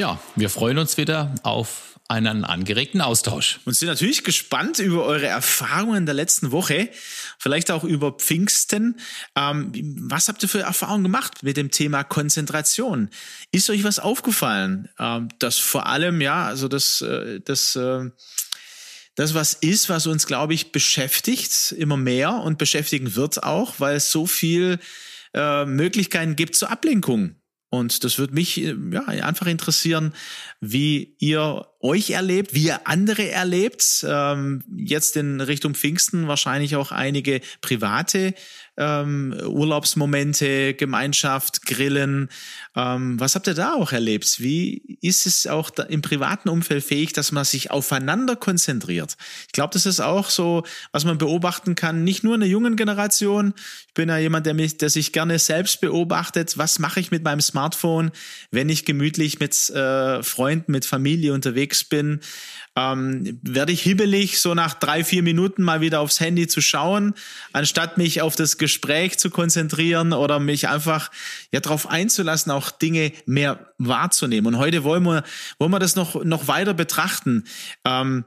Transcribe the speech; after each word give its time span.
Ja, 0.00 0.18
wir 0.34 0.48
freuen 0.48 0.78
uns 0.78 0.96
wieder 0.96 1.34
auf 1.42 2.00
einen 2.08 2.46
angeregten 2.46 3.02
Austausch. 3.02 3.60
Und 3.66 3.74
sind 3.74 3.88
natürlich 3.88 4.24
gespannt 4.24 4.78
über 4.78 5.04
eure 5.04 5.26
Erfahrungen 5.26 6.06
der 6.06 6.14
letzten 6.14 6.52
Woche, 6.52 6.88
vielleicht 7.38 7.70
auch 7.70 7.84
über 7.84 8.12
Pfingsten. 8.12 8.98
Ähm, 9.36 9.72
was 10.08 10.28
habt 10.28 10.42
ihr 10.42 10.48
für 10.48 10.60
Erfahrungen 10.60 11.02
gemacht 11.02 11.42
mit 11.42 11.58
dem 11.58 11.70
Thema 11.70 12.02
Konzentration? 12.02 13.10
Ist 13.52 13.68
euch 13.68 13.84
was 13.84 13.98
aufgefallen? 13.98 14.88
Ähm, 14.98 15.28
das 15.38 15.58
vor 15.58 15.84
allem, 15.84 16.22
ja, 16.22 16.46
also 16.46 16.66
das, 16.66 17.02
äh, 17.02 17.40
das, 17.44 17.76
äh, 17.76 18.08
das 19.16 19.34
was 19.34 19.52
ist, 19.52 19.90
was 19.90 20.06
uns, 20.06 20.26
glaube 20.26 20.54
ich, 20.54 20.72
beschäftigt 20.72 21.72
immer 21.72 21.98
mehr 21.98 22.36
und 22.36 22.56
beschäftigen 22.56 23.16
wird 23.16 23.42
auch, 23.42 23.74
weil 23.80 23.96
es 23.96 24.10
so 24.10 24.24
viel 24.24 24.78
äh, 25.34 25.66
Möglichkeiten 25.66 26.36
gibt 26.36 26.56
zur 26.56 26.70
Ablenkung. 26.70 27.34
Und 27.70 28.02
das 28.02 28.18
würde 28.18 28.34
mich 28.34 28.60
äh, 28.60 28.74
ja, 28.92 29.06
einfach 29.06 29.46
interessieren, 29.46 30.12
wie 30.60 31.14
ihr 31.18 31.66
euch 31.80 32.10
erlebt, 32.10 32.54
wie 32.54 32.64
ihr 32.64 32.86
andere 32.86 33.30
erlebt. 33.30 34.04
Ähm, 34.06 34.62
jetzt 34.76 35.16
in 35.16 35.40
Richtung 35.40 35.74
Pfingsten 35.74 36.28
wahrscheinlich 36.28 36.76
auch 36.76 36.92
einige 36.92 37.40
private 37.60 38.34
ähm, 38.80 39.36
Urlaubsmomente, 39.46 40.74
Gemeinschaft, 40.74 41.66
Grillen. 41.66 42.30
Ähm, 42.74 43.20
was 43.20 43.34
habt 43.34 43.46
ihr 43.46 43.54
da 43.54 43.74
auch 43.74 43.92
erlebt? 43.92 44.40
Wie 44.40 44.98
ist 45.02 45.26
es 45.26 45.46
auch 45.46 45.70
im 45.88 46.02
privaten 46.02 46.48
Umfeld 46.48 46.82
fähig, 46.82 47.12
dass 47.12 47.30
man 47.30 47.44
sich 47.44 47.70
aufeinander 47.70 48.36
konzentriert? 48.36 49.16
Ich 49.46 49.52
glaube, 49.52 49.74
das 49.74 49.86
ist 49.86 50.00
auch 50.00 50.30
so, 50.30 50.64
was 50.92 51.04
man 51.04 51.18
beobachten 51.18 51.74
kann, 51.74 52.04
nicht 52.04 52.24
nur 52.24 52.34
in 52.34 52.40
der 52.40 52.48
jungen 52.48 52.76
Generation. 52.76 53.52
Ich 53.88 53.94
bin 53.94 54.08
ja 54.08 54.18
jemand, 54.18 54.46
der 54.46 54.54
mich, 54.54 54.78
der 54.78 54.88
sich 54.88 55.12
gerne 55.12 55.38
selbst 55.38 55.80
beobachtet. 55.80 56.56
Was 56.56 56.78
mache 56.78 57.00
ich 57.00 57.10
mit 57.10 57.22
meinem 57.22 57.42
Smartphone, 57.42 58.10
wenn 58.50 58.70
ich 58.70 58.86
gemütlich 58.86 59.40
mit 59.40 59.68
äh, 59.70 60.22
Freunden, 60.22 60.72
mit 60.72 60.86
Familie 60.86 61.34
unterwegs 61.34 61.69
bin? 61.88 62.20
ähm, 62.76 63.38
werde 63.42 63.72
ich 63.72 63.82
hibbelig, 63.82 64.40
so 64.40 64.54
nach 64.54 64.74
drei, 64.74 65.02
vier 65.02 65.22
Minuten 65.22 65.62
mal 65.62 65.80
wieder 65.80 66.00
aufs 66.00 66.20
Handy 66.20 66.46
zu 66.46 66.60
schauen, 66.60 67.14
anstatt 67.52 67.98
mich 67.98 68.22
auf 68.22 68.36
das 68.36 68.58
Gespräch 68.58 69.18
zu 69.18 69.30
konzentrieren 69.30 70.12
oder 70.12 70.38
mich 70.38 70.68
einfach 70.68 71.10
ja 71.52 71.60
darauf 71.60 71.88
einzulassen, 71.88 72.52
auch 72.52 72.70
Dinge 72.70 73.12
mehr 73.26 73.72
wahrzunehmen. 73.78 74.54
Und 74.54 74.60
heute 74.60 74.84
wollen 74.84 75.02
wir, 75.02 75.24
wollen 75.58 75.72
wir 75.72 75.78
das 75.78 75.96
noch, 75.96 76.24
noch 76.24 76.46
weiter 76.48 76.74
betrachten. 76.74 77.44
Ähm, 77.84 78.24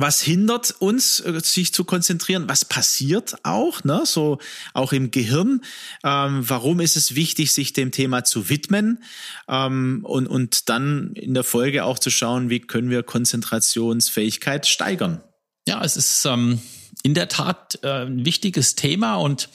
was 0.00 0.20
hindert 0.20 0.74
uns, 0.78 1.20
äh, 1.20 1.40
sich 1.42 1.72
zu 1.72 1.84
konzentrieren? 1.84 2.48
Was 2.48 2.64
passiert 2.64 3.36
auch, 3.44 3.84
ne? 3.84 4.02
So 4.04 4.38
auch 4.74 4.92
im 4.92 5.10
Gehirn. 5.10 5.62
Ähm, 6.04 6.48
warum 6.48 6.80
ist 6.80 6.96
es 6.96 7.14
wichtig, 7.14 7.52
sich 7.52 7.72
dem 7.72 7.92
Thema 7.92 8.24
zu 8.24 8.48
widmen 8.48 9.02
ähm, 9.48 10.00
und 10.04 10.26
und 10.26 10.68
dann 10.68 11.12
in 11.14 11.34
der 11.34 11.44
Folge 11.44 11.84
auch 11.84 11.98
zu 11.98 12.10
schauen, 12.10 12.50
wie 12.50 12.60
können 12.60 12.90
wir 12.90 13.02
Konzentrationsfähigkeit 13.02 14.66
steigern? 14.66 15.22
Ja, 15.66 15.82
es 15.84 15.96
ist 15.96 16.24
ähm, 16.24 16.60
in 17.02 17.14
der 17.14 17.28
Tat 17.28 17.78
äh, 17.82 18.06
ein 18.06 18.24
wichtiges 18.24 18.74
Thema 18.74 19.16
und 19.16 19.48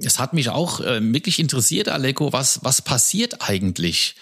es 0.00 0.18
hat 0.18 0.32
mich 0.32 0.48
auch 0.48 0.80
äh, 0.80 1.00
wirklich 1.02 1.38
interessiert, 1.38 1.88
Aleko, 1.88 2.32
was 2.32 2.60
was 2.62 2.82
passiert 2.82 3.42
eigentlich? 3.42 4.14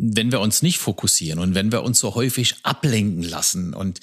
Wenn 0.00 0.30
wir 0.30 0.40
uns 0.40 0.62
nicht 0.62 0.78
fokussieren 0.78 1.40
und 1.40 1.56
wenn 1.56 1.72
wir 1.72 1.82
uns 1.82 1.98
so 1.98 2.14
häufig 2.14 2.54
ablenken 2.62 3.24
lassen. 3.24 3.74
Und 3.74 3.98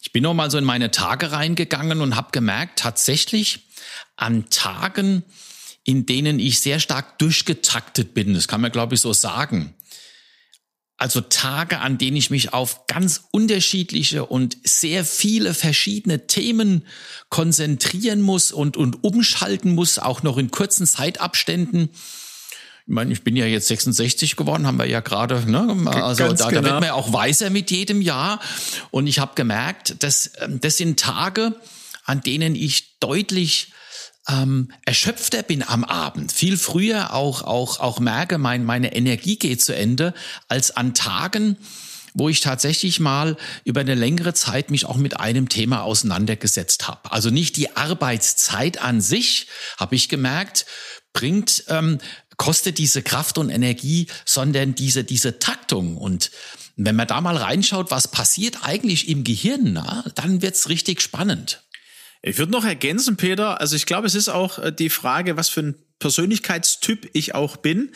ich 0.00 0.12
bin 0.12 0.22
noch 0.22 0.34
mal 0.34 0.50
so 0.50 0.58
in 0.58 0.64
meine 0.64 0.92
Tage 0.92 1.32
reingegangen 1.32 2.00
und 2.00 2.14
habe 2.14 2.28
gemerkt, 2.30 2.78
tatsächlich 2.78 3.66
an 4.16 4.48
Tagen, 4.50 5.24
in 5.82 6.06
denen 6.06 6.38
ich 6.38 6.60
sehr 6.60 6.78
stark 6.78 7.18
durchgetaktet 7.18 8.14
bin, 8.14 8.34
das 8.34 8.46
kann 8.46 8.60
man 8.60 8.70
glaube 8.70 8.94
ich 8.94 9.00
so 9.00 9.12
sagen. 9.12 9.74
Also 10.96 11.22
Tage, 11.22 11.80
an 11.80 11.96
denen 11.96 12.18
ich 12.18 12.30
mich 12.30 12.52
auf 12.52 12.86
ganz 12.86 13.24
unterschiedliche 13.32 14.26
und 14.26 14.58
sehr 14.64 15.04
viele 15.04 15.54
verschiedene 15.54 16.26
Themen 16.26 16.84
konzentrieren 17.30 18.20
muss 18.20 18.52
und, 18.52 18.76
und 18.76 19.02
umschalten 19.02 19.74
muss, 19.74 19.98
auch 19.98 20.22
noch 20.22 20.36
in 20.36 20.50
kurzen 20.50 20.86
Zeitabständen 20.86 21.88
ich 22.86 22.94
meine, 22.94 23.12
ich 23.12 23.22
bin 23.22 23.36
ja 23.36 23.46
jetzt 23.46 23.68
66 23.68 24.36
geworden, 24.36 24.66
haben 24.66 24.78
wir 24.78 24.86
ja 24.86 25.00
gerade, 25.00 25.48
ne? 25.50 25.90
Also 25.90 26.24
da, 26.24 26.32
da, 26.32 26.50
wird 26.50 26.64
genau. 26.64 26.74
man 26.74 26.84
ja 26.84 26.94
auch 26.94 27.12
weiser 27.12 27.50
mit 27.50 27.70
jedem 27.70 28.02
Jahr. 28.02 28.40
Und 28.90 29.06
ich 29.06 29.18
habe 29.18 29.32
gemerkt, 29.34 30.02
dass 30.02 30.32
ähm, 30.40 30.60
das 30.60 30.76
sind 30.76 30.98
Tage, 30.98 31.54
an 32.04 32.20
denen 32.20 32.54
ich 32.54 32.98
deutlich 32.98 33.72
ähm, 34.28 34.70
erschöpfter 34.84 35.42
bin 35.42 35.62
am 35.62 35.84
Abend, 35.84 36.32
viel 36.32 36.56
früher 36.56 37.14
auch 37.14 37.42
auch 37.42 37.80
auch 37.80 38.00
merke, 38.00 38.38
mein, 38.38 38.64
meine 38.64 38.94
Energie 38.94 39.36
geht 39.36 39.62
zu 39.62 39.74
Ende, 39.74 40.14
als 40.48 40.76
an 40.76 40.94
Tagen, 40.94 41.56
wo 42.14 42.28
ich 42.28 42.40
tatsächlich 42.40 43.00
mal 43.00 43.36
über 43.64 43.80
eine 43.80 43.94
längere 43.94 44.34
Zeit 44.34 44.70
mich 44.70 44.84
auch 44.84 44.96
mit 44.96 45.18
einem 45.20 45.48
Thema 45.48 45.82
auseinandergesetzt 45.82 46.88
habe. 46.88 47.12
Also 47.12 47.30
nicht 47.30 47.56
die 47.56 47.76
Arbeitszeit 47.76 48.82
an 48.82 49.00
sich, 49.00 49.46
habe 49.78 49.94
ich 49.94 50.08
gemerkt, 50.08 50.66
bringt 51.12 51.64
ähm, 51.68 51.98
kostet 52.36 52.78
diese 52.78 53.02
Kraft 53.02 53.36
und 53.36 53.50
Energie, 53.50 54.06
sondern 54.24 54.74
diese, 54.74 55.04
diese 55.04 55.38
Taktung. 55.38 55.98
Und 55.98 56.30
wenn 56.76 56.96
man 56.96 57.06
da 57.06 57.20
mal 57.20 57.36
reinschaut, 57.36 57.90
was 57.90 58.08
passiert 58.08 58.60
eigentlich 58.62 59.08
im 59.08 59.24
Gehirn, 59.24 59.74
na, 59.74 60.04
dann 60.14 60.40
wird's 60.40 60.70
richtig 60.70 61.02
spannend. 61.02 61.62
Ich 62.22 62.38
würde 62.38 62.52
noch 62.52 62.64
ergänzen, 62.64 63.16
Peter, 63.16 63.60
also 63.60 63.76
ich 63.76 63.86
glaube, 63.86 64.06
es 64.06 64.14
ist 64.14 64.28
auch 64.30 64.58
äh, 64.58 64.72
die 64.72 64.88
Frage, 64.88 65.36
was 65.36 65.50
für 65.50 65.60
ein 65.60 65.74
Persönlichkeitstyp 65.98 67.10
ich 67.12 67.34
auch 67.34 67.58
bin. 67.58 67.92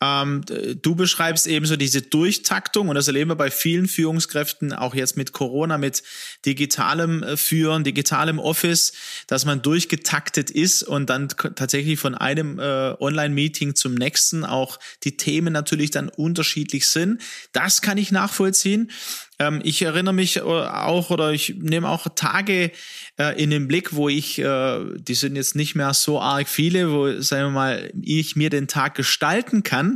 Ähm, 0.00 0.42
du 0.82 0.94
beschreibst 0.94 1.46
eben 1.46 1.66
so 1.66 1.76
diese 1.76 2.02
Durchtaktung 2.02 2.88
und 2.88 2.94
das 2.94 3.06
erleben 3.06 3.30
wir 3.30 3.36
bei 3.36 3.50
vielen 3.50 3.86
Führungskräften, 3.86 4.72
auch 4.72 4.94
jetzt 4.94 5.16
mit 5.16 5.32
Corona, 5.32 5.78
mit 5.78 6.02
digitalem 6.44 7.22
äh, 7.22 7.36
Führen, 7.36 7.84
digitalem 7.84 8.38
Office, 8.38 8.92
dass 9.28 9.44
man 9.44 9.62
durchgetaktet 9.62 10.50
ist 10.50 10.82
und 10.82 11.10
dann 11.10 11.28
tatsächlich 11.28 11.98
von 11.98 12.14
einem 12.14 12.58
äh, 12.58 12.94
Online-Meeting 12.98 13.74
zum 13.74 13.94
nächsten 13.94 14.44
auch 14.44 14.78
die 15.04 15.16
Themen 15.16 15.52
natürlich 15.52 15.90
dann 15.90 16.08
unterschiedlich 16.08 16.88
sind. 16.88 17.22
Das 17.52 17.80
kann 17.80 17.98
ich 17.98 18.12
nachvollziehen. 18.12 18.90
Ähm, 19.38 19.60
ich 19.64 19.82
erinnere 19.82 20.14
mich 20.14 20.36
äh, 20.36 20.40
auch 20.40 21.10
oder 21.10 21.32
ich 21.32 21.54
nehme 21.58 21.88
auch 21.88 22.06
Tage 22.14 22.70
äh, 23.18 23.42
in 23.42 23.50
den 23.50 23.68
Blick, 23.68 23.94
wo 23.94 24.08
ich, 24.08 24.36
die 24.36 25.14
sind 25.14 25.36
jetzt 25.36 25.54
nicht 25.54 25.74
mehr 25.74 25.94
so 25.94 26.20
arg 26.20 26.48
viele, 26.48 26.90
wo, 26.90 27.20
sagen 27.20 27.46
wir 27.46 27.50
mal, 27.50 27.92
ich 28.00 28.36
mir 28.36 28.50
den 28.50 28.68
Tag 28.68 28.94
gestalten 28.94 29.62
kann 29.62 29.93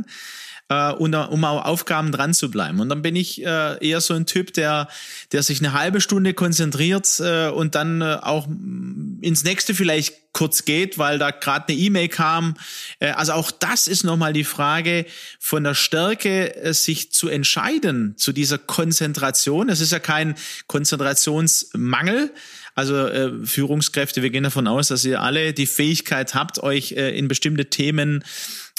äh, 0.69 0.91
und, 0.91 1.13
um 1.15 1.43
auf 1.43 1.65
Aufgaben 1.65 2.11
dran 2.11 2.33
zu 2.33 2.49
bleiben. 2.49 2.79
Und 2.79 2.89
dann 2.89 3.01
bin 3.01 3.15
ich 3.15 3.43
äh, 3.43 3.85
eher 3.85 4.01
so 4.01 4.13
ein 4.13 4.25
Typ, 4.25 4.53
der, 4.53 4.87
der 5.31 5.43
sich 5.43 5.59
eine 5.59 5.73
halbe 5.73 5.99
Stunde 5.99 6.33
konzentriert 6.33 7.19
äh, 7.19 7.49
und 7.49 7.75
dann 7.75 8.01
äh, 8.01 8.17
auch 8.21 8.47
ins 9.21 9.43
nächste 9.43 9.73
vielleicht 9.73 10.13
kurz 10.31 10.63
geht, 10.63 10.97
weil 10.97 11.17
da 11.17 11.31
gerade 11.31 11.69
eine 11.69 11.77
E-Mail 11.77 12.07
kam. 12.07 12.55
Äh, 12.99 13.09
also 13.11 13.33
auch 13.33 13.51
das 13.51 13.87
ist 13.87 14.03
nochmal 14.03 14.31
die 14.31 14.43
Frage 14.43 15.05
von 15.39 15.63
der 15.63 15.73
Stärke, 15.73 16.55
äh, 16.55 16.73
sich 16.73 17.11
zu 17.11 17.27
entscheiden 17.27 18.15
zu 18.15 18.31
dieser 18.31 18.59
Konzentration. 18.59 19.69
Es 19.69 19.81
ist 19.81 19.91
ja 19.91 19.99
kein 19.99 20.35
Konzentrationsmangel. 20.67 22.31
Also 22.75 22.95
äh, 22.95 23.45
Führungskräfte, 23.45 24.21
wir 24.21 24.29
gehen 24.29 24.43
davon 24.43 24.67
aus, 24.67 24.87
dass 24.87 25.03
ihr 25.03 25.21
alle 25.21 25.53
die 25.53 25.65
Fähigkeit 25.65 26.33
habt, 26.33 26.63
euch 26.63 26.93
äh, 26.93 27.17
in 27.17 27.27
bestimmte 27.27 27.65
Themen 27.65 28.23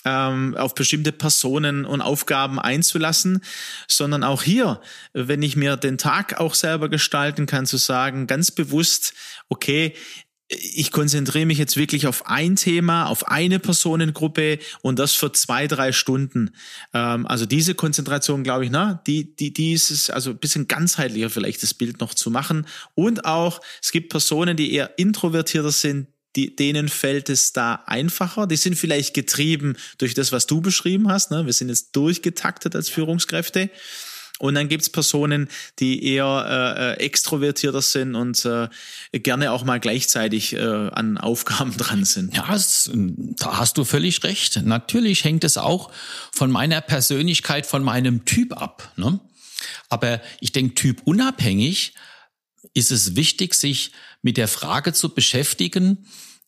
ähm, 0.05 0.57
auf 0.57 0.75
bestimmte 0.75 1.13
Personen 1.13 1.85
und 1.85 2.01
Aufgaben 2.01 2.59
einzulassen, 2.59 3.43
sondern 3.89 4.25
auch 4.25 4.43
hier, 4.43 4.81
wenn 5.13 5.43
ich 5.43 5.57
mir 5.57 5.77
den 5.77 5.99
Tag 5.99 6.41
auch 6.41 6.55
selber 6.55 6.89
gestalten 6.89 7.47
kann, 7.47 7.67
zu 7.67 7.77
sagen, 7.77 8.27
ganz 8.27 8.51
bewusst, 8.51 9.15
okay, 9.49 9.95
ich 10.51 10.91
konzentriere 10.91 11.47
mich 11.47 11.59
jetzt 11.59 11.77
wirklich 11.77 12.09
auf 12.09 12.27
ein 12.27 12.57
Thema, 12.57 13.07
auf 13.07 13.29
eine 13.29 13.61
Personengruppe 13.61 14.59
und 14.83 14.99
das 14.99 15.15
für 15.15 15.33
zwei, 15.33 15.69
drei 15.69 15.93
Stunden. 15.93 16.51
Ähm, 16.93 17.27
also 17.27 17.47
diese 17.47 17.77
Konzentration, 17.77 18.43
glaube 18.43 18.65
ich, 18.65 18.71
ne, 18.71 19.01
die, 19.07 19.37
die, 19.37 19.53
die 19.53 19.73
ist 19.73 19.91
es, 19.91 20.11
also 20.11 20.31
ein 20.31 20.39
bisschen 20.39 20.67
ganzheitlicher 20.67 21.31
vielleicht 21.31 21.63
das 21.63 21.73
Bild 21.73 22.01
noch 22.01 22.15
zu 22.15 22.31
machen. 22.31 22.67
Und 22.95 23.25
auch, 23.25 23.61
es 23.81 23.93
gibt 23.93 24.11
Personen, 24.11 24.57
die 24.57 24.73
eher 24.73 24.99
introvertierter 24.99 25.71
sind, 25.71 26.09
die, 26.37 26.55
denen 26.55 26.89
fällt 26.89 27.29
es 27.29 27.53
da 27.53 27.83
einfacher. 27.87 28.47
Die 28.47 28.57
sind 28.57 28.77
vielleicht 28.77 29.15
getrieben 29.15 29.77
durch 29.99 30.15
das, 30.15 30.33
was 30.33 30.47
du 30.47 30.61
beschrieben 30.61 31.11
hast. 31.11 31.31
Ne? 31.31 31.47
Wir 31.47 31.53
sind 31.53 31.69
jetzt 31.69 31.97
durchgetaktet 31.97 32.77
als 32.77 32.89
Führungskräfte. 32.89 33.71
Und 34.39 34.55
dann 34.55 34.69
gibt's 34.69 34.89
Personen, 34.89 35.49
die 35.81 36.03
eher 36.03 36.47
äh, 36.49 36.93
äh, 36.93 37.05
extrovertierter 37.05 37.83
sind 37.83 38.15
und 38.15 38.43
äh, 38.47 38.69
gerne 39.13 39.53
auch 39.53 39.65
mal 39.65 39.79
gleichzeitig 39.79 40.55
äh, 40.55 40.61
an 40.61 41.19
Aufgaben 41.19 41.77
dran 41.77 42.07
sind. 42.07 42.35
Ja, 42.35 42.55
es, 42.55 42.91
da 42.95 43.59
hast 43.59 43.77
du 43.77 43.85
völlig 43.85 44.25
recht. 44.25 44.63
Natürlich 44.65 45.25
hängt 45.25 45.45
es 45.45 45.59
auch 45.59 45.93
von 46.33 46.51
meiner 46.51 46.81
Persönlichkeit, 46.81 47.67
von 47.67 47.85
meinem 47.85 48.25
Typ 48.25 48.55
ab. 48.55 48.91
Ne? 48.97 49.21
Aber 49.91 50.23
ich 50.41 50.53
denke, 50.53 50.75
Typ 50.75 51.03
unabhängig 51.05 51.93
ist 52.75 52.91
es 52.91 53.17
wichtig, 53.17 53.55
sich 53.55 53.93
mit 54.23 54.37
der 54.37 54.49
Frage 54.49 54.93
zu 54.93 55.15
beschäftigen, 55.15 56.07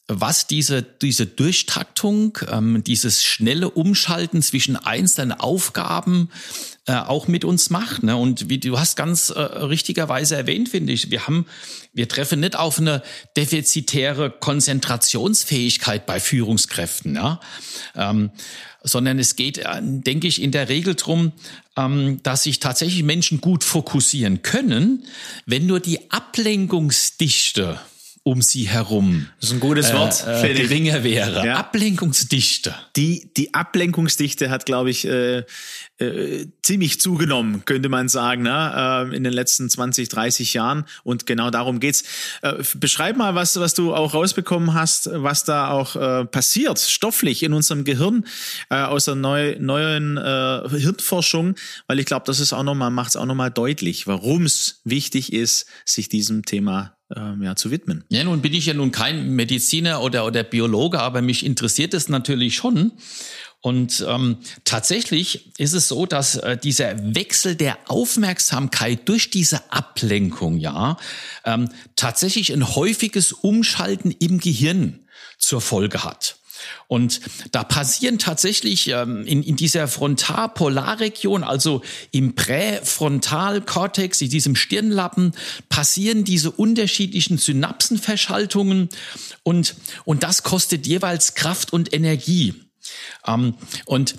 was 0.08 0.46
diese, 0.46 0.82
diese 0.82 1.26
Durchtaktung, 1.26 2.38
ähm, 2.50 2.82
dieses 2.84 3.24
schnelle 3.24 3.70
Umschalten 3.70 4.42
zwischen 4.42 4.76
einzelnen 4.76 5.32
Aufgaben 5.32 6.28
äh, 6.86 6.94
auch 6.94 7.28
mit 7.28 7.44
uns 7.44 7.70
macht. 7.70 8.02
Ne? 8.02 8.16
Und 8.16 8.48
wie 8.48 8.58
du 8.58 8.78
hast 8.78 8.96
ganz 8.96 9.30
äh, 9.30 9.40
richtigerweise 9.40 10.36
erwähnt, 10.36 10.68
finde 10.68 10.92
ich, 10.92 11.10
wir 11.10 11.26
haben, 11.26 11.46
wir 11.92 12.08
treffen 12.08 12.40
nicht 12.40 12.56
auf 12.56 12.78
eine 12.78 13.02
defizitäre 13.36 14.30
Konzentrationsfähigkeit 14.30 16.06
bei 16.06 16.18
Führungskräften, 16.20 17.14
ja? 17.14 17.40
Ähm, 17.94 18.30
sondern 18.84 19.20
es 19.20 19.36
geht, 19.36 19.58
äh, 19.58 19.80
denke 19.80 20.26
ich, 20.26 20.42
in 20.42 20.50
der 20.50 20.68
Regel 20.68 20.96
drum, 20.96 21.30
ähm, 21.76 22.20
dass 22.24 22.42
sich 22.42 22.58
tatsächlich 22.58 23.04
Menschen 23.04 23.40
gut 23.40 23.62
fokussieren 23.62 24.42
können, 24.42 25.04
wenn 25.46 25.66
nur 25.66 25.78
die 25.78 26.10
Ablenkungsdichte 26.10 27.78
um 28.24 28.40
sie 28.40 28.68
herum. 28.68 29.28
Das 29.40 29.50
ist 29.50 29.56
ein 29.56 29.60
gutes 29.60 29.90
äh, 29.90 29.94
Wort. 29.94 30.24
Äh, 30.26 30.54
geringer 30.54 31.02
wäre. 31.02 31.44
Ja. 31.44 31.56
Ablenkungsdichte. 31.56 32.74
Die, 32.94 33.32
die 33.36 33.52
Ablenkungsdichte 33.52 34.48
hat, 34.48 34.64
glaube 34.64 34.90
ich, 34.90 35.04
äh, 35.06 35.42
äh, 35.98 36.46
ziemlich 36.62 37.00
zugenommen, 37.00 37.64
könnte 37.64 37.88
man 37.88 38.08
sagen, 38.08 38.42
ne? 38.42 39.08
äh, 39.10 39.16
in 39.16 39.24
den 39.24 39.32
letzten 39.32 39.68
20, 39.68 40.08
30 40.08 40.54
Jahren. 40.54 40.84
Und 41.02 41.26
genau 41.26 41.50
darum 41.50 41.80
geht's. 41.80 42.04
Äh, 42.42 42.62
beschreib 42.76 43.16
mal, 43.16 43.34
was, 43.34 43.58
was 43.58 43.74
du 43.74 43.92
auch 43.92 44.14
rausbekommen 44.14 44.72
hast, 44.72 45.10
was 45.12 45.42
da 45.42 45.70
auch 45.70 45.96
äh, 45.96 46.24
passiert, 46.24 46.78
stofflich 46.78 47.42
in 47.42 47.52
unserem 47.52 47.82
Gehirn, 47.82 48.26
äh, 48.70 48.76
aus 48.76 49.06
der 49.06 49.16
neu, 49.16 49.56
neuen 49.58 50.16
äh, 50.16 50.68
Hirnforschung, 50.68 51.56
weil 51.88 51.98
ich 51.98 52.06
glaube, 52.06 52.24
das 52.26 52.38
ist 52.38 52.52
auch 52.52 52.62
nochmal, 52.62 52.90
macht 52.90 53.10
es 53.10 53.16
auch 53.16 53.26
nochmal 53.26 53.50
deutlich, 53.50 54.06
warum 54.06 54.44
es 54.44 54.80
wichtig 54.84 55.32
ist, 55.32 55.66
sich 55.84 56.08
diesem 56.08 56.44
Thema 56.44 56.96
ähm, 57.16 57.42
ja, 57.42 57.56
zu 57.56 57.70
widmen. 57.70 58.04
Ja, 58.08 58.24
nun 58.24 58.42
bin 58.42 58.54
ich 58.54 58.66
ja 58.66 58.74
nun 58.74 58.92
kein 58.92 59.30
Mediziner 59.30 60.02
oder, 60.02 60.26
oder 60.26 60.42
Biologe, 60.42 61.00
aber 61.00 61.22
mich 61.22 61.44
interessiert 61.44 61.94
es 61.94 62.08
natürlich 62.08 62.56
schon. 62.56 62.92
Und 63.60 64.04
ähm, 64.08 64.38
tatsächlich 64.64 65.56
ist 65.56 65.72
es 65.72 65.86
so, 65.86 66.04
dass 66.04 66.34
äh, 66.34 66.56
dieser 66.56 67.14
Wechsel 67.14 67.54
der 67.54 67.78
Aufmerksamkeit 67.86 69.08
durch 69.08 69.30
diese 69.30 69.70
Ablenkung 69.70 70.58
ja 70.58 70.96
ähm, 71.44 71.68
tatsächlich 71.94 72.52
ein 72.52 72.74
häufiges 72.74 73.32
Umschalten 73.32 74.10
im 74.10 74.40
Gehirn 74.40 75.06
zur 75.38 75.60
Folge 75.60 76.02
hat. 76.02 76.38
Und 76.88 77.20
da 77.52 77.64
passieren 77.64 78.18
tatsächlich 78.18 78.88
ähm, 78.88 79.26
in, 79.26 79.42
in 79.42 79.56
dieser 79.56 79.88
Frontalpolarregion, 79.88 81.44
also 81.44 81.82
im 82.10 82.34
Präfrontalkortex, 82.34 84.20
in 84.20 84.30
diesem 84.30 84.56
Stirnlappen, 84.56 85.32
passieren 85.68 86.24
diese 86.24 86.50
unterschiedlichen 86.50 87.38
Synapsenverschaltungen 87.38 88.88
und, 89.42 89.74
und 90.04 90.22
das 90.22 90.42
kostet 90.42 90.86
jeweils 90.86 91.34
Kraft 91.34 91.72
und 91.72 91.92
Energie. 91.92 92.54
Ähm, 93.26 93.54
und 93.86 94.14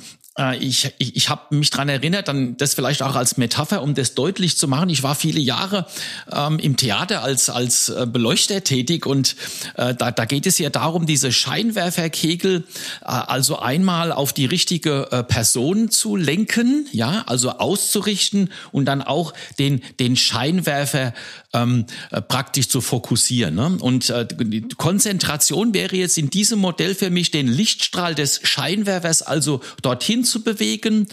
ich, 0.59 0.91
ich, 0.97 1.15
ich 1.15 1.29
habe 1.29 1.55
mich 1.55 1.69
dran 1.69 1.89
erinnert, 1.89 2.27
dann 2.27 2.57
das 2.57 2.73
vielleicht 2.73 3.03
auch 3.03 3.15
als 3.15 3.37
Metapher, 3.37 3.83
um 3.83 3.93
das 3.93 4.15
deutlich 4.15 4.57
zu 4.57 4.67
machen. 4.67 4.89
Ich 4.89 5.03
war 5.03 5.13
viele 5.13 5.39
Jahre 5.39 5.85
ähm, 6.31 6.57
im 6.57 6.75
Theater 6.75 7.21
als, 7.21 7.51
als 7.51 7.89
äh, 7.89 8.07
Beleuchter 8.07 8.63
tätig 8.63 9.05
und 9.05 9.35
äh, 9.75 9.93
da, 9.93 10.09
da 10.09 10.25
geht 10.25 10.47
es 10.47 10.57
ja 10.57 10.71
darum, 10.71 11.05
diese 11.05 11.31
Scheinwerferkegel 11.31 12.63
äh, 13.01 13.05
also 13.05 13.59
einmal 13.59 14.11
auf 14.11 14.33
die 14.33 14.45
richtige 14.45 15.11
äh, 15.11 15.23
Person 15.23 15.91
zu 15.91 16.15
lenken, 16.15 16.87
ja, 16.91 17.23
also 17.27 17.51
auszurichten 17.51 18.51
und 18.71 18.85
dann 18.85 19.03
auch 19.03 19.33
den, 19.59 19.83
den 19.99 20.15
Scheinwerfer 20.15 21.13
ähm, 21.53 21.85
äh, 22.11 22.21
praktisch 22.21 22.67
zu 22.67 22.81
fokussieren. 22.81 23.55
Ne? 23.55 23.77
Und 23.79 24.09
äh, 24.09 24.27
die 24.27 24.61
Konzentration 24.75 25.73
wäre 25.73 25.95
jetzt 25.95 26.17
in 26.17 26.29
diesem 26.29 26.59
Modell 26.59 26.95
für 26.95 27.09
mich, 27.09 27.31
den 27.31 27.47
Lichtstrahl 27.47 28.15
des 28.15 28.41
Scheinwerfers 28.43 29.21
also 29.21 29.61
dorthin 29.81 30.23
zu 30.23 30.43
bewegen. 30.43 31.07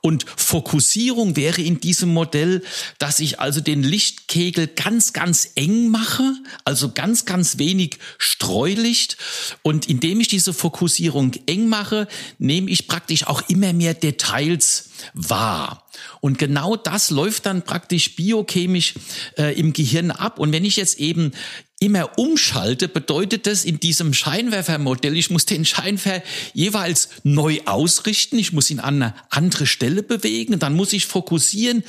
Und 0.00 0.24
Fokussierung 0.36 1.36
wäre 1.36 1.60
in 1.60 1.80
diesem 1.80 2.12
Modell, 2.12 2.62
dass 2.98 3.20
ich 3.20 3.40
also 3.40 3.60
den 3.60 3.82
Lichtkegel 3.82 4.66
ganz, 4.66 5.12
ganz 5.12 5.50
eng 5.54 5.88
mache, 5.88 6.34
also 6.64 6.90
ganz, 6.92 7.24
ganz 7.24 7.58
wenig 7.58 7.98
Streulicht. 8.18 9.18
Und 9.62 9.88
indem 9.88 10.20
ich 10.20 10.28
diese 10.28 10.54
Fokussierung 10.54 11.32
eng 11.46 11.68
mache, 11.68 12.08
nehme 12.38 12.70
ich 12.70 12.88
praktisch 12.88 13.26
auch 13.26 13.42
immer 13.48 13.72
mehr 13.72 13.94
Details 13.94 14.88
wahr. 15.14 15.81
Und 16.20 16.38
genau 16.38 16.76
das 16.76 17.10
läuft 17.10 17.46
dann 17.46 17.62
praktisch 17.62 18.16
biochemisch 18.16 18.94
äh, 19.36 19.58
im 19.58 19.72
Gehirn 19.72 20.10
ab. 20.10 20.38
Und 20.38 20.52
wenn 20.52 20.64
ich 20.64 20.76
jetzt 20.76 20.98
eben 20.98 21.32
immer 21.80 22.16
umschalte, 22.18 22.88
bedeutet 22.88 23.46
das 23.46 23.64
in 23.64 23.80
diesem 23.80 24.14
Scheinwerfermodell, 24.14 25.16
ich 25.16 25.30
muss 25.30 25.46
den 25.46 25.64
Scheinwerfer 25.64 26.22
jeweils 26.54 27.08
neu 27.24 27.60
ausrichten, 27.64 28.38
ich 28.38 28.52
muss 28.52 28.70
ihn 28.70 28.80
an 28.80 29.02
eine 29.02 29.14
andere 29.30 29.66
Stelle 29.66 30.02
bewegen, 30.02 30.58
dann 30.58 30.74
muss 30.74 30.92
ich 30.92 31.06
fokussieren. 31.06 31.82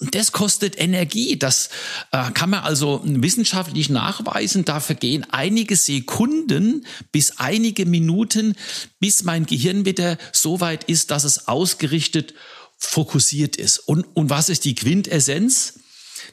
Und 0.00 0.14
das 0.14 0.30
kostet 0.30 0.78
Energie. 0.80 1.36
Das 1.38 1.70
äh, 2.12 2.30
kann 2.30 2.50
man 2.50 2.60
also 2.60 3.00
wissenschaftlich 3.04 3.88
nachweisen. 3.88 4.64
Da 4.64 4.78
vergehen 4.78 5.26
einige 5.30 5.74
Sekunden 5.74 6.86
bis 7.10 7.38
einige 7.38 7.84
Minuten, 7.84 8.54
bis 9.00 9.24
mein 9.24 9.44
Gehirn 9.44 9.84
wieder 9.84 10.16
so 10.32 10.60
weit 10.60 10.84
ist, 10.84 11.10
dass 11.10 11.24
es 11.24 11.48
ausgerichtet 11.48 12.34
fokussiert 12.78 13.56
ist. 13.56 13.78
Und, 13.78 14.04
und 14.16 14.30
was 14.30 14.48
ist 14.48 14.64
die 14.64 14.74
Quintessenz? 14.74 15.80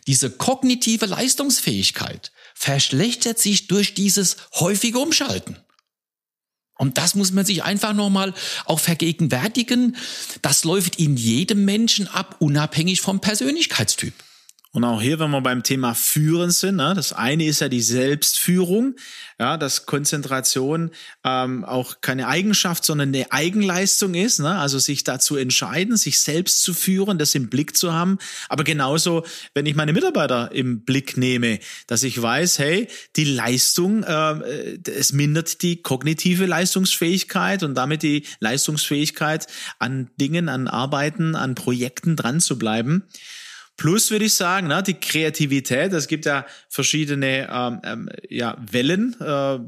Diese 0.08 0.30
kognitive 0.30 1.06
Leistungsfähigkeit 1.06 2.32
verschlechtert 2.54 3.40
sich 3.40 3.68
durch 3.68 3.94
dieses 3.94 4.38
häufige 4.54 5.00
Umschalten. 5.00 5.58
Und 6.78 6.98
das 6.98 7.16
muss 7.16 7.32
man 7.32 7.46
sich 7.46 7.64
einfach 7.64 7.94
nochmal 7.94 8.34
auch 8.66 8.80
vergegenwärtigen. 8.80 9.96
Das 10.42 10.64
läuft 10.64 10.98
in 10.98 11.16
jedem 11.16 11.66
Menschen 11.66 12.08
ab, 12.08 12.36
unabhängig 12.40 13.02
vom 13.02 13.22
Persönlichkeitstyp. 13.22 14.14
Und 14.76 14.84
auch 14.84 15.02
hier, 15.02 15.20
wenn 15.20 15.32
wir 15.32 15.40
beim 15.40 15.64
Thema 15.64 15.94
Führen 15.94 16.52
sind, 16.52 16.76
ne, 16.76 16.92
das 16.94 17.14
eine 17.14 17.46
ist 17.46 17.62
ja 17.62 17.70
die 17.70 17.82
Selbstführung, 17.82 18.98
ja, 19.40 19.56
dass 19.56 19.86
Konzentration 19.86 20.92
ähm, 21.24 21.64
auch 21.64 22.02
keine 22.02 22.28
Eigenschaft, 22.28 22.84
sondern 22.84 23.16
eine 23.16 23.32
Eigenleistung 23.32 24.16
ist, 24.16 24.40
ne, 24.40 24.60
also 24.60 24.78
sich 24.78 25.06
dazu 25.06 25.38
entscheiden, 25.38 25.96
sich 25.96 26.20
selbst 26.20 26.62
zu 26.62 26.74
führen, 26.74 27.18
das 27.18 27.36
im 27.36 27.50
Blick 27.50 27.78
zu 27.78 27.94
haben. 27.94 28.18
Aber 28.50 28.66
genauso, 28.66 29.24
wenn 29.54 29.66
ich 29.66 29.76
meine 29.76 29.94
Mitarbeiter 29.94 30.52
im 30.52 30.82
Blick 30.82 31.16
nehme, 31.16 31.60
dass 31.88 32.04
ich 32.04 32.22
weiß, 32.22 32.60
hey, 32.60 32.90
die 33.16 33.24
Leistung, 33.24 34.04
äh, 34.04 34.78
es 34.90 35.14
mindert 35.14 35.62
die 35.62 35.84
kognitive 35.84 36.48
Leistungsfähigkeit 36.48 37.64
und 37.64 37.76
damit 37.76 38.04
die 38.04 38.26
Leistungsfähigkeit 38.42 39.48
an 39.80 40.10
Dingen, 40.20 40.50
an 40.50 40.68
Arbeiten, 40.68 41.36
an 41.36 41.56
Projekten 41.56 42.18
dran 42.18 42.42
zu 42.42 42.58
bleiben. 42.60 43.06
Plus 43.78 44.10
würde 44.10 44.26
ich 44.26 44.34
sagen, 44.34 44.68
ne, 44.68 44.82
die 44.84 44.94
Kreativität, 44.94 45.92
es 45.94 46.08
gibt 46.08 46.26
ja 46.26 46.46
verschiedene 46.70 47.50
ähm, 47.52 47.82
ähm, 47.84 48.10
ja, 48.30 48.58
Wellen, 48.72 49.16
äh, 49.20 49.60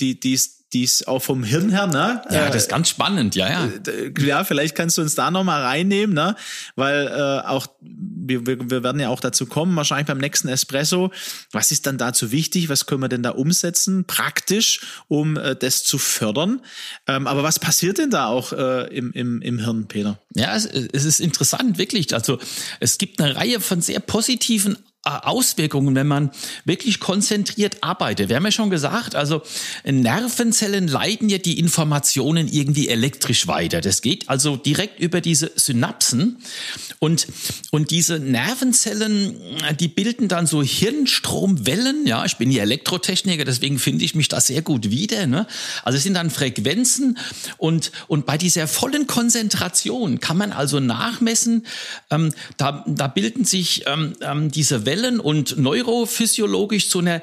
die, 0.00 0.18
die 0.18 0.38
die 0.74 0.82
ist 0.82 1.06
auch 1.06 1.20
vom 1.20 1.44
Hirn 1.44 1.70
her, 1.70 1.86
ne? 1.86 2.20
Ja, 2.30 2.48
das 2.48 2.64
ist 2.64 2.68
ganz 2.68 2.88
spannend, 2.88 3.36
ja, 3.36 3.48
ja. 3.48 3.70
Äh, 3.86 4.12
ja, 4.18 4.42
vielleicht 4.42 4.74
kannst 4.74 4.98
du 4.98 5.02
uns 5.02 5.14
da 5.14 5.30
nochmal 5.30 5.62
reinnehmen, 5.62 6.14
ne? 6.14 6.34
Weil 6.74 7.06
äh, 7.06 7.46
auch, 7.46 7.68
wir, 7.80 8.44
wir, 8.46 8.70
wir 8.70 8.82
werden 8.82 9.00
ja 9.00 9.08
auch 9.08 9.20
dazu 9.20 9.46
kommen, 9.46 9.76
wahrscheinlich 9.76 10.08
beim 10.08 10.18
nächsten 10.18 10.48
Espresso. 10.48 11.12
Was 11.52 11.70
ist 11.70 11.86
dann 11.86 11.96
dazu 11.96 12.32
wichtig? 12.32 12.68
Was 12.68 12.86
können 12.86 13.02
wir 13.02 13.08
denn 13.08 13.22
da 13.22 13.30
umsetzen, 13.30 14.04
praktisch, 14.04 14.80
um 15.06 15.36
äh, 15.36 15.54
das 15.54 15.84
zu 15.84 15.96
fördern? 15.96 16.60
Ähm, 17.06 17.28
aber 17.28 17.44
was 17.44 17.60
passiert 17.60 17.98
denn 17.98 18.10
da 18.10 18.26
auch 18.26 18.52
äh, 18.52 18.88
im, 18.88 19.12
im, 19.12 19.40
im 19.42 19.60
Hirn, 19.60 19.86
Peter? 19.86 20.18
Ja, 20.34 20.56
es, 20.56 20.66
es 20.66 21.04
ist 21.04 21.20
interessant, 21.20 21.78
wirklich. 21.78 22.12
Also 22.12 22.38
es 22.80 22.98
gibt 22.98 23.20
eine 23.20 23.36
Reihe 23.36 23.60
von 23.60 23.80
sehr 23.80 24.00
positiven 24.00 24.76
Auswirkungen, 25.04 25.94
wenn 25.94 26.06
man 26.06 26.30
wirklich 26.64 26.98
konzentriert 26.98 27.82
arbeitet. 27.82 28.30
Wir 28.30 28.36
haben 28.36 28.44
ja 28.44 28.50
schon 28.50 28.70
gesagt, 28.70 29.14
also 29.14 29.42
Nervenzellen 29.84 30.88
leiten 30.88 31.28
ja 31.28 31.36
die 31.36 31.58
Informationen 31.58 32.48
irgendwie 32.48 32.88
elektrisch 32.88 33.46
weiter. 33.46 33.82
Das 33.82 34.00
geht 34.00 34.30
also 34.30 34.56
direkt 34.56 35.00
über 35.00 35.20
diese 35.20 35.52
Synapsen 35.56 36.38
und, 37.00 37.26
und 37.70 37.90
diese 37.90 38.18
Nervenzellen, 38.18 39.36
die 39.78 39.88
bilden 39.88 40.28
dann 40.28 40.46
so 40.46 40.62
Hirnstromwellen. 40.62 42.06
Ja, 42.06 42.24
ich 42.24 42.38
bin 42.38 42.50
hier 42.50 42.62
Elektrotechniker, 42.62 43.44
deswegen 43.44 43.78
finde 43.78 44.06
ich 44.06 44.14
mich 44.14 44.28
da 44.28 44.40
sehr 44.40 44.62
gut 44.62 44.90
wieder. 44.90 45.26
Ne? 45.26 45.46
Also 45.82 45.98
es 45.98 46.04
sind 46.04 46.14
dann 46.14 46.30
Frequenzen 46.30 47.18
und, 47.58 47.92
und 48.08 48.24
bei 48.24 48.38
dieser 48.38 48.66
vollen 48.66 49.06
Konzentration 49.06 50.20
kann 50.20 50.38
man 50.38 50.52
also 50.52 50.80
nachmessen, 50.80 51.66
ähm, 52.10 52.32
da, 52.56 52.84
da 52.88 53.06
bilden 53.06 53.44
sich 53.44 53.84
ähm, 53.86 54.14
ähm, 54.22 54.50
diese 54.50 54.86
Wellen 54.86 54.93
und 55.20 55.56
neurophysiologisch 55.56 56.88
zu 56.88 57.00
einer, 57.00 57.20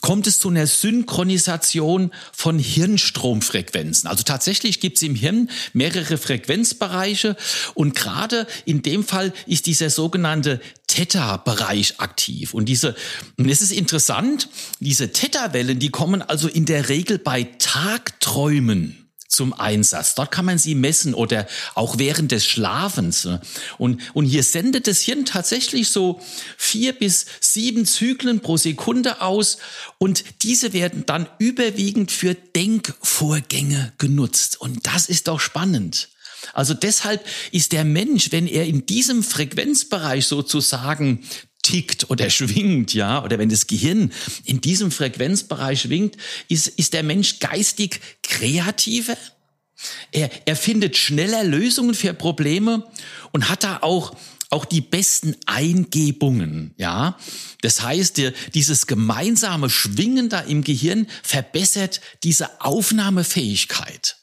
kommt 0.00 0.26
es 0.26 0.38
zu 0.38 0.48
einer 0.48 0.66
Synchronisation 0.66 2.12
von 2.32 2.58
Hirnstromfrequenzen. 2.58 4.08
Also 4.08 4.22
tatsächlich 4.22 4.80
gibt 4.80 4.96
es 4.96 5.02
im 5.02 5.14
Hirn 5.14 5.50
mehrere 5.72 6.18
Frequenzbereiche 6.18 7.36
und 7.74 7.94
gerade 7.94 8.46
in 8.64 8.82
dem 8.82 9.04
Fall 9.04 9.32
ist 9.46 9.66
dieser 9.66 9.90
sogenannte 9.90 10.60
Theta-Bereich 10.86 12.00
aktiv. 12.00 12.54
Und 12.54 12.66
diese, 12.66 12.94
und 13.36 13.48
es 13.48 13.62
ist 13.62 13.72
interessant, 13.72 14.48
diese 14.80 15.12
Theta-Wellen, 15.12 15.78
die 15.78 15.90
kommen 15.90 16.22
also 16.22 16.48
in 16.48 16.66
der 16.66 16.88
Regel 16.88 17.18
bei 17.18 17.44
Tagträumen 17.58 19.05
zum 19.28 19.52
Einsatz. 19.52 20.14
Dort 20.14 20.30
kann 20.30 20.44
man 20.44 20.58
sie 20.58 20.74
messen 20.74 21.14
oder 21.14 21.46
auch 21.74 21.98
während 21.98 22.32
des 22.32 22.46
Schlafens. 22.46 23.28
Und, 23.78 24.00
und 24.14 24.24
hier 24.26 24.42
sendet 24.42 24.86
das 24.86 25.00
Hirn 25.00 25.24
tatsächlich 25.24 25.88
so 25.90 26.20
vier 26.56 26.92
bis 26.92 27.26
sieben 27.40 27.86
Zyklen 27.86 28.40
pro 28.40 28.56
Sekunde 28.56 29.20
aus 29.20 29.58
und 29.98 30.24
diese 30.42 30.72
werden 30.72 31.04
dann 31.06 31.28
überwiegend 31.38 32.10
für 32.10 32.34
Denkvorgänge 32.34 33.92
genutzt. 33.98 34.60
Und 34.60 34.86
das 34.86 35.08
ist 35.08 35.28
doch 35.28 35.40
spannend. 35.40 36.08
Also 36.52 36.74
deshalb 36.74 37.24
ist 37.50 37.72
der 37.72 37.84
Mensch, 37.84 38.32
wenn 38.32 38.46
er 38.46 38.66
in 38.66 38.86
diesem 38.86 39.22
Frequenzbereich 39.22 40.26
sozusagen 40.26 41.24
tickt 41.66 42.10
oder 42.10 42.30
schwingt, 42.38 42.94
ja, 42.94 43.22
oder 43.22 43.38
wenn 43.38 43.48
das 43.48 43.66
Gehirn 43.66 44.12
in 44.44 44.60
diesem 44.60 44.90
Frequenzbereich 44.90 45.82
schwingt, 45.82 46.16
ist, 46.48 46.68
ist 46.68 46.92
der 46.94 47.02
Mensch 47.02 47.40
geistig 47.40 48.00
kreativer. 48.22 49.16
Er, 50.10 50.30
er 50.46 50.56
findet 50.56 50.96
schneller 50.96 51.44
Lösungen 51.44 51.94
für 51.94 52.14
Probleme 52.14 52.86
und 53.32 53.48
hat 53.50 53.64
da 53.64 53.78
auch 53.82 54.16
auch 54.48 54.64
die 54.64 54.80
besten 54.80 55.34
Eingebungen, 55.46 56.72
ja. 56.76 57.18
Das 57.62 57.82
heißt, 57.82 58.22
dieses 58.54 58.86
gemeinsame 58.86 59.68
Schwingen 59.68 60.28
da 60.28 60.38
im 60.38 60.62
Gehirn 60.62 61.08
verbessert 61.24 62.00
diese 62.22 62.60
Aufnahmefähigkeit. 62.60 64.16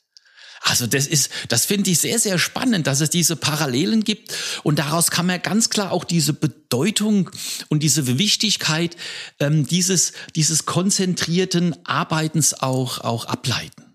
Also 0.66 0.88
das 0.88 1.08
ist, 1.08 1.30
das 1.50 1.66
finde 1.66 1.90
ich 1.92 2.00
sehr, 2.00 2.20
sehr 2.20 2.40
spannend, 2.40 2.88
dass 2.88 3.02
es 3.02 3.10
diese 3.10 3.36
Parallelen 3.36 4.06
gibt 4.06 4.34
und 4.64 4.80
daraus 4.80 5.12
kann 5.12 5.26
man 5.26 5.42
ganz 5.42 5.70
klar 5.70 5.92
auch 5.92 6.06
diese 6.06 6.32
Bedeutung 6.34 7.30
und 7.68 7.84
diese 7.84 8.18
Wichtigkeit 8.18 8.96
ähm, 9.40 9.68
dieses, 9.68 10.14
dieses 10.36 10.66
konzentrierten 10.66 11.76
Arbeitens 11.86 12.54
auch, 12.54 13.00
auch 13.00 13.26
ableiten. 13.26 13.94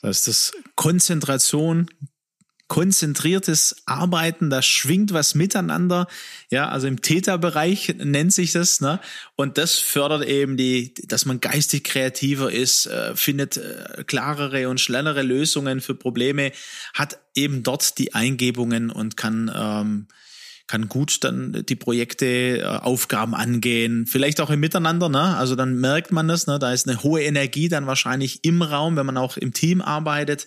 Das 0.00 0.18
ist 0.18 0.28
das 0.28 0.52
Konzentration, 0.74 1.88
konzentriertes 2.72 3.82
Arbeiten, 3.84 4.48
da 4.48 4.62
schwingt 4.62 5.12
was 5.12 5.34
miteinander. 5.34 6.06
Ja, 6.48 6.70
also 6.70 6.86
im 6.86 7.02
Täterbereich 7.02 7.96
nennt 7.98 8.32
sich 8.32 8.52
das, 8.52 8.80
ne? 8.80 8.98
Und 9.36 9.58
das 9.58 9.74
fördert 9.74 10.24
eben 10.24 10.56
die, 10.56 10.94
dass 11.06 11.26
man 11.26 11.38
geistig 11.40 11.84
kreativer 11.84 12.50
ist, 12.50 12.86
äh, 12.86 13.14
findet 13.14 13.58
äh, 13.58 14.04
klarere 14.06 14.70
und 14.70 14.80
schnellere 14.80 15.20
Lösungen 15.20 15.82
für 15.82 15.94
Probleme, 15.94 16.50
hat 16.94 17.18
eben 17.34 17.62
dort 17.62 17.98
die 17.98 18.14
Eingebungen 18.14 18.90
und 18.90 19.18
kann 19.18 19.52
ähm, 19.54 20.06
kann 20.66 20.88
gut 20.88 21.22
dann 21.24 21.66
die 21.68 21.76
Projekte, 21.76 22.26
äh, 22.60 22.64
Aufgaben 22.64 23.34
angehen, 23.34 24.06
vielleicht 24.06 24.40
auch 24.40 24.48
im 24.48 24.60
Miteinander, 24.60 25.10
ne? 25.10 25.36
Also 25.36 25.56
dann 25.56 25.76
merkt 25.78 26.10
man 26.10 26.26
das, 26.26 26.46
ne? 26.46 26.58
Da 26.58 26.72
ist 26.72 26.88
eine 26.88 27.02
hohe 27.02 27.22
Energie 27.22 27.68
dann 27.68 27.86
wahrscheinlich 27.86 28.44
im 28.44 28.62
Raum, 28.62 28.96
wenn 28.96 29.04
man 29.04 29.18
auch 29.18 29.36
im 29.36 29.52
Team 29.52 29.82
arbeitet. 29.82 30.46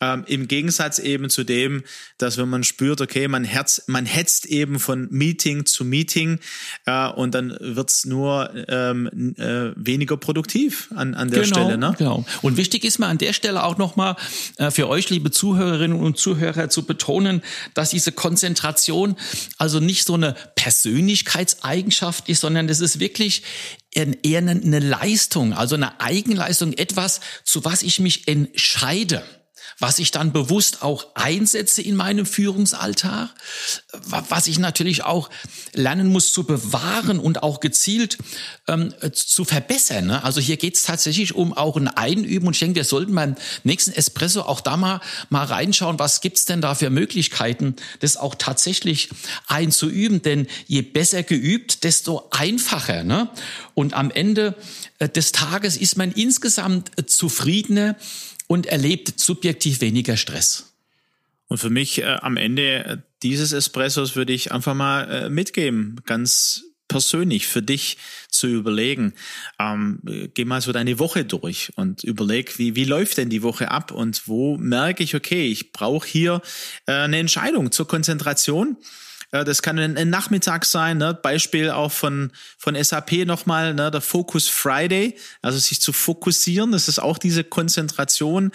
Ähm, 0.00 0.24
Im 0.26 0.46
Gegensatz 0.46 0.98
eben 0.98 1.30
zu 1.30 1.42
dem, 1.42 1.82
dass 2.18 2.36
wenn 2.36 2.48
man 2.48 2.64
spürt, 2.64 3.00
okay, 3.00 3.28
man, 3.28 3.44
herz, 3.44 3.84
man 3.86 4.04
hetzt 4.04 4.44
eben 4.46 4.78
von 4.78 5.08
Meeting 5.10 5.64
zu 5.64 5.84
Meeting 5.84 6.38
äh, 6.84 7.08
und 7.08 7.34
dann 7.34 7.56
wird's 7.60 8.04
nur 8.04 8.50
ähm, 8.68 9.34
äh, 9.38 9.72
weniger 9.74 10.18
produktiv 10.18 10.90
an, 10.94 11.14
an 11.14 11.30
der 11.30 11.44
genau, 11.44 11.54
Stelle. 11.54 11.78
Ne? 11.78 11.94
Genau. 11.96 12.24
Und 12.42 12.58
wichtig 12.58 12.84
ist 12.84 12.98
mir 12.98 13.06
an 13.06 13.18
der 13.18 13.32
Stelle 13.32 13.64
auch 13.64 13.78
nochmal 13.78 14.16
äh, 14.58 14.70
für 14.70 14.88
euch, 14.88 15.08
liebe 15.08 15.30
Zuhörerinnen 15.30 15.98
und 15.98 16.18
Zuhörer, 16.18 16.68
zu 16.68 16.84
betonen, 16.84 17.42
dass 17.72 17.90
diese 17.90 18.12
Konzentration 18.12 19.16
also 19.56 19.80
nicht 19.80 20.04
so 20.04 20.14
eine 20.14 20.34
Persönlichkeitseigenschaft 20.56 22.28
ist, 22.28 22.40
sondern 22.40 22.68
es 22.68 22.80
ist 22.80 23.00
wirklich 23.00 23.42
eher 23.94 24.38
eine 24.38 24.78
Leistung, 24.78 25.54
also 25.54 25.74
eine 25.74 26.00
Eigenleistung, 26.00 26.74
etwas, 26.74 27.20
zu 27.44 27.64
was 27.64 27.82
ich 27.82 27.98
mich 27.98 28.28
entscheide 28.28 29.22
was 29.78 29.98
ich 29.98 30.10
dann 30.10 30.32
bewusst 30.32 30.82
auch 30.82 31.06
einsetze 31.14 31.82
in 31.82 31.96
meinem 31.96 32.26
Führungsalltag, 32.26 33.30
was 34.08 34.46
ich 34.46 34.58
natürlich 34.58 35.04
auch 35.04 35.30
lernen 35.72 36.08
muss 36.08 36.32
zu 36.32 36.44
bewahren 36.44 37.18
und 37.18 37.42
auch 37.42 37.60
gezielt 37.60 38.18
ähm, 38.68 38.94
zu 39.12 39.44
verbessern. 39.44 40.06
Ne? 40.06 40.24
Also 40.24 40.40
hier 40.40 40.56
geht 40.56 40.76
es 40.76 40.82
tatsächlich 40.82 41.34
um 41.34 41.52
auch 41.52 41.76
ein 41.76 41.88
Einüben 41.88 42.46
und 42.46 42.54
ich 42.54 42.60
denke, 42.60 42.76
wir 42.76 42.84
sollten 42.84 43.14
beim 43.14 43.36
nächsten 43.64 43.92
Espresso 43.92 44.42
auch 44.42 44.60
da 44.60 44.76
mal, 44.76 45.00
mal 45.28 45.44
reinschauen, 45.44 45.98
was 45.98 46.20
gibt's 46.20 46.44
denn 46.44 46.60
da 46.60 46.74
für 46.74 46.90
Möglichkeiten, 46.90 47.76
das 48.00 48.16
auch 48.16 48.34
tatsächlich 48.34 49.10
einzuüben. 49.46 50.22
Denn 50.22 50.46
je 50.66 50.82
besser 50.82 51.22
geübt, 51.22 51.84
desto 51.84 52.28
einfacher. 52.30 53.04
Ne? 53.04 53.28
Und 53.74 53.94
am 53.94 54.10
Ende 54.10 54.54
äh, 54.98 55.08
des 55.08 55.32
Tages 55.32 55.76
ist 55.76 55.96
man 55.96 56.12
insgesamt 56.12 56.90
äh, 56.98 57.06
zufriedener 57.06 57.96
und 58.46 58.66
erlebt 58.66 59.18
subjektiv 59.18 59.80
weniger 59.80 60.16
Stress. 60.16 60.72
Und 61.48 61.58
für 61.58 61.70
mich 61.70 61.98
äh, 61.98 62.18
am 62.20 62.36
Ende 62.36 63.04
dieses 63.22 63.52
Espressos 63.52 64.16
würde 64.16 64.32
ich 64.32 64.52
einfach 64.52 64.74
mal 64.74 65.02
äh, 65.10 65.28
mitgeben, 65.28 66.00
ganz 66.04 66.64
persönlich 66.88 67.46
für 67.46 67.62
dich 67.62 67.98
zu 68.28 68.46
überlegen. 68.46 69.14
Ähm, 69.58 70.00
geh 70.34 70.44
mal 70.44 70.60
so 70.60 70.72
deine 70.72 70.98
Woche 70.98 71.24
durch 71.24 71.72
und 71.76 72.04
überleg, 72.04 72.58
wie, 72.58 72.76
wie 72.76 72.84
läuft 72.84 73.18
denn 73.18 73.30
die 73.30 73.42
Woche 73.42 73.70
ab 73.70 73.90
und 73.90 74.28
wo 74.28 74.56
merke 74.56 75.02
ich, 75.02 75.14
okay, 75.14 75.46
ich 75.46 75.72
brauche 75.72 76.06
hier 76.06 76.42
äh, 76.86 76.92
eine 76.92 77.18
Entscheidung 77.18 77.72
zur 77.72 77.88
Konzentration 77.88 78.76
das 79.30 79.62
kann 79.62 79.78
ein, 79.78 80.10
Nachmittag 80.10 80.64
sein, 80.64 80.98
ne? 80.98 81.14
Beispiel 81.14 81.70
auch 81.70 81.92
von, 81.92 82.30
von 82.58 82.82
SAP 82.82 83.26
nochmal, 83.26 83.74
ne? 83.74 83.90
der 83.90 84.00
Focus 84.00 84.48
Friday, 84.48 85.16
also 85.42 85.58
sich 85.58 85.80
zu 85.80 85.92
fokussieren, 85.92 86.72
das 86.72 86.88
ist 86.88 86.98
auch 86.98 87.18
diese 87.18 87.44
Konzentration. 87.44 88.52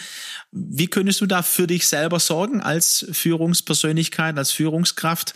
Wie 0.51 0.87
könntest 0.87 1.21
du 1.21 1.25
da 1.25 1.43
für 1.43 1.67
dich 1.67 1.87
selber 1.87 2.19
sorgen 2.19 2.61
als 2.61 3.05
Führungspersönlichkeit, 3.11 4.37
als 4.37 4.51
Führungskraft? 4.51 5.33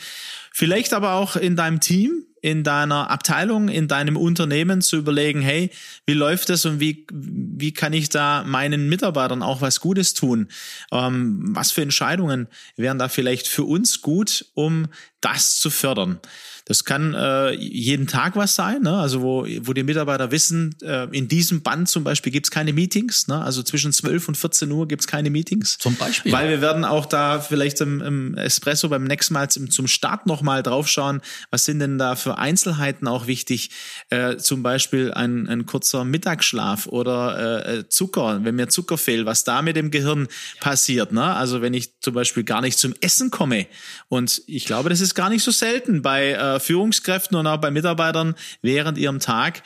Vielleicht 0.58 0.94
aber 0.94 1.16
auch 1.16 1.36
in 1.36 1.58
deinem 1.58 1.82
Team, 1.82 2.24
in 2.40 2.64
deiner 2.64 3.10
Abteilung, 3.10 3.68
in 3.68 3.90
deinem 3.90 4.16
Unternehmen 4.16 4.82
zu 4.82 4.96
überlegen, 4.96 5.42
hey, 5.42 5.70
wie 6.06 6.14
läuft 6.14 6.48
das 6.48 6.66
und 6.66 6.80
wie, 6.80 7.06
wie 7.12 7.74
kann 7.74 7.92
ich 7.92 8.08
da 8.08 8.46
meinen 8.48 8.88
Mitarbeitern 8.88 9.44
auch 9.44 9.60
was 9.60 9.82
Gutes 9.82 10.14
tun? 10.14 10.48
Ähm, 10.94 11.54
was 11.54 11.74
für 11.74 11.82
Entscheidungen 11.82 12.48
wären 12.78 12.98
da 12.98 13.10
vielleicht 13.10 13.50
für 13.50 13.66
uns 13.66 14.00
gut, 14.02 14.46
um 14.54 14.88
das 15.20 15.60
zu 15.60 15.70
fördern? 15.70 16.22
Das 16.65 16.84
kann 16.84 17.13
äh, 17.13 17.51
jeden 17.51 18.07
Tag 18.07 18.36
was 18.36 18.55
sein, 18.55 18.81
ne? 18.81 18.98
also 18.98 19.22
wo, 19.22 19.45
wo 19.62 19.74
die 19.74 19.84
Mitarbeiter 19.84 20.31
wissen, 20.31 20.75
äh, 20.81 21.07
in 21.12 21.27
diesem 21.27 21.62
Band 21.62 21.88
zum 21.88 22.03
Beispiel 22.03 22.31
gibt's 22.31 22.50
keine 22.50 22.74
Meetings, 22.74 23.27
ne? 23.27 23.39
also 23.39 23.62
zwischen 23.62 23.93
12 23.93 24.29
und 24.29 24.36
14 24.36 24.72
Uhr 24.72 24.88
gibt's 24.88 25.05
keine 25.05 25.29
Meetings. 25.29 25.77
Zum 25.77 25.95
Beispiel. 25.95 26.31
Weil 26.31 26.50
wir 26.50 26.62
werden 26.62 26.84
auch 26.84 27.05
da 27.05 27.39
vielleicht 27.39 27.81
im, 27.81 28.01
im 28.01 28.36
Espresso 28.36 28.89
beim 28.89 29.03
nächsten 29.03 29.36
Mal 29.36 29.48
zum, 29.51 29.69
zum 29.69 29.86
Start 29.86 30.25
nochmal 30.25 30.63
draufschauen, 30.63 31.22
was 31.51 31.65
sind 31.65 31.79
denn 31.79 32.00
da 32.00 32.15
für 32.15 32.39
Einzelheiten 32.39 33.07
auch 33.07 33.27
wichtig, 33.27 33.69
äh, 34.10 34.38
zum 34.38 34.63
Beispiel 34.63 35.13
ein, 35.13 35.48
ein 35.48 35.67
kurzer 35.67 36.03
Mittagsschlaf 36.03 36.88
oder 36.88 37.67
äh, 37.67 37.77
äh 37.77 37.89
Zucker, 37.89 38.39
wenn 38.43 38.55
mir 38.55 38.69
Zucker 38.69 38.98
fehlt, 38.98 39.27
was 39.27 39.43
da 39.43 39.62
mit 39.62 39.75
dem 39.75 39.91
Gehirn 39.91 40.27
passiert. 40.62 41.12
Ne? 41.12 41.24
Also 41.24 41.62
wenn 41.62 41.75
ich 41.75 42.00
zum 42.00 42.15
Beispiel 42.15 42.43
gar 42.43 42.62
nicht 42.62 42.79
zum 42.79 42.95
Essen 43.01 43.29
komme 43.29 43.67
und 44.07 44.41
ich 44.48 44.65
glaube, 44.65 44.89
das 44.89 45.00
ist 45.00 45.13
gar 45.13 45.29
nicht 45.29 45.43
so 45.43 45.51
selten 45.51 46.01
bei 46.01 46.55
äh, 46.56 46.60
Führungskräften 46.60 47.38
und 47.38 47.48
auch 47.48 47.58
bei 47.58 47.72
Mitarbeitern 47.72 48.36
während 48.62 48.98
ihrem 48.98 49.20
Tag, 49.20 49.62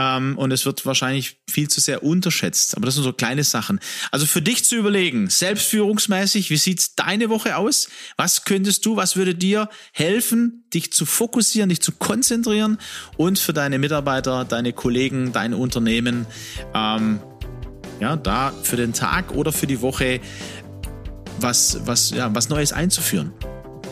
ähm, 0.00 0.38
und 0.38 0.50
es 0.50 0.64
wird 0.64 0.86
wahrscheinlich 0.86 1.36
viel 1.48 1.68
zu 1.68 1.80
sehr 1.80 2.02
unterschätzt. 2.02 2.76
Aber 2.76 2.86
das 2.86 2.94
sind 2.94 3.04
so 3.04 3.12
kleine 3.12 3.44
Sachen. 3.44 3.80
Also 4.10 4.24
für 4.24 4.40
dich 4.40 4.64
zu 4.64 4.76
überlegen, 4.76 5.28
selbstführungsmäßig, 5.28 6.48
wie 6.48 6.56
sieht 6.56 6.98
deine 6.98 7.28
Woche 7.28 7.56
aus? 7.56 7.88
Was 8.16 8.44
könntest 8.44 8.86
du, 8.86 8.96
was 8.96 9.16
würde 9.16 9.34
dir 9.34 9.68
helfen, 9.92 10.64
dich 10.72 10.92
zu 10.92 11.04
fokussieren, 11.04 11.68
dich 11.68 11.82
zu 11.82 11.92
konzentrieren 11.92 12.78
und 13.18 13.38
für 13.38 13.52
deine 13.52 13.78
Mitarbeiter, 13.78 14.46
deine 14.46 14.72
Kollegen, 14.72 15.32
dein 15.32 15.52
Unternehmen, 15.52 16.26
ähm, 16.74 17.20
ja, 18.00 18.16
da 18.16 18.54
für 18.62 18.76
den 18.76 18.94
Tag 18.94 19.32
oder 19.32 19.52
für 19.52 19.66
die 19.66 19.82
Woche 19.82 20.20
was, 21.40 21.80
was, 21.84 22.10
ja, 22.10 22.34
was 22.34 22.48
Neues 22.48 22.72
einzuführen. 22.72 23.32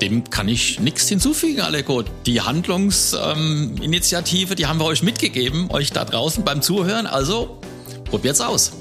Dem 0.00 0.28
kann 0.30 0.48
ich 0.48 0.80
nichts 0.80 1.08
hinzufügen, 1.08 1.60
Aleko. 1.60 2.04
Die 2.26 2.40
Handlungsinitiative, 2.40 4.50
ähm, 4.50 4.56
die 4.56 4.66
haben 4.66 4.78
wir 4.78 4.86
euch 4.86 5.02
mitgegeben, 5.02 5.70
euch 5.70 5.92
da 5.92 6.04
draußen 6.04 6.44
beim 6.44 6.62
Zuhören. 6.62 7.06
Also 7.06 7.58
probiert's 8.04 8.40
aus. 8.40 8.72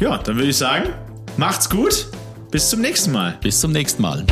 Ja, 0.00 0.18
dann 0.18 0.36
würde 0.36 0.50
ich 0.50 0.56
sagen, 0.56 0.90
macht's 1.36 1.68
gut. 1.68 2.06
Bis 2.50 2.70
zum 2.70 2.80
nächsten 2.80 3.12
Mal. 3.12 3.38
Bis 3.42 3.60
zum 3.60 3.72
nächsten 3.72 4.02
Mal. 4.02 4.24